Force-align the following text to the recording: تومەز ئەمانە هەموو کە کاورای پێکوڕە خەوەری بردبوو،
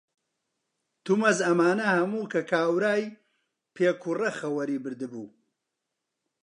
تومەز 1.05 1.37
ئەمانە 1.47 1.87
هەموو 1.97 2.29
کە 2.33 2.41
کاورای 2.51 3.03
پێکوڕە 3.75 4.29
خەوەری 4.39 4.81
بردبوو، 4.83 5.27